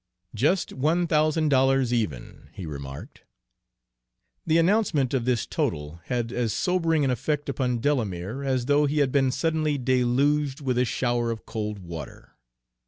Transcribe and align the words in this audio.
"Just 0.33 0.73
one 0.73 1.05
thousand 1.05 1.49
dollars 1.49 1.93
even," 1.93 2.49
he 2.53 2.65
remarked. 2.65 3.21
The 4.47 4.57
announcement 4.57 5.13
of 5.13 5.25
this 5.25 5.45
total 5.45 6.01
had 6.05 6.31
as 6.31 6.53
sobering 6.53 7.05
an 7.05 7.11
effect 7.11 7.47
upon 7.49 7.81
Delamere 7.81 8.43
as 8.43 8.65
though 8.65 8.87
he 8.87 8.97
had 8.97 9.11
been 9.11 9.29
suddenly 9.29 9.77
deluged 9.77 10.59
with 10.59 10.79
a 10.79 10.85
shower 10.85 11.29
of 11.29 11.45
cold 11.45 11.77
water. 11.77 12.31